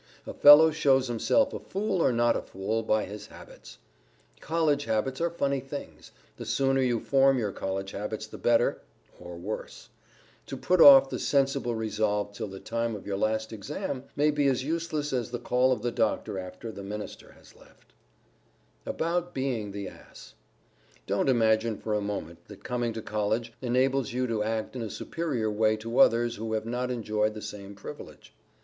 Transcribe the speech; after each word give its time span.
A 0.25 0.33
fellow 0.33 0.71
shows 0.71 1.07
himself 1.09 1.53
a 1.53 1.59
fool 1.59 2.01
or 2.01 2.11
not 2.11 2.35
a 2.35 2.41
fool 2.41 2.81
by 2.81 3.05
his 3.05 3.27
habits. 3.27 3.77
College 4.39 4.85
habits 4.85 5.21
are 5.21 5.29
funny 5.29 5.59
things. 5.59 6.11
The 6.37 6.45
sooner 6.47 6.81
you 6.81 6.99
form 6.99 7.37
your 7.37 7.51
College 7.51 7.91
habits 7.91 8.25
the 8.25 8.39
better, 8.39 8.81
or 9.19 9.37
worse. 9.37 9.89
To 10.47 10.57
put 10.57 10.81
off 10.81 11.11
the 11.11 11.19
sensible 11.19 11.75
resolve 11.75 12.33
till 12.33 12.47
the 12.47 12.59
time 12.59 12.95
of 12.95 13.05
your 13.05 13.15
last 13.17 13.53
exam 13.53 14.05
may 14.15 14.31
be 14.31 14.47
as 14.47 14.63
useless 14.63 15.13
as 15.13 15.29
the 15.29 15.37
call 15.37 15.71
of 15.71 15.83
the 15.83 15.91
doctor 15.91 16.39
after 16.39 16.71
the 16.71 16.81
minister 16.81 17.33
has 17.33 17.55
left. 17.55 17.93
[Sidenote: 18.85 18.95
ABOUT 18.95 19.33
BEING 19.35 19.71
THE 19.71 19.87
ASS] 19.89 20.33
Don't 21.05 21.29
imagine 21.29 21.77
for 21.77 21.93
a 21.93 22.01
moment 22.01 22.47
that 22.47 22.63
coming 22.63 22.91
to 22.93 23.03
College 23.03 23.53
enables 23.61 24.13
you 24.13 24.25
to 24.25 24.41
act 24.41 24.75
in 24.75 24.81
a 24.81 24.89
superior 24.89 25.51
way 25.51 25.77
to 25.77 25.99
others 25.99 26.37
who 26.37 26.53
have 26.53 26.65
not 26.65 26.89
enjoyed 26.89 27.35
the 27.35 27.41
same 27.43 27.75
privilege. 27.75 28.33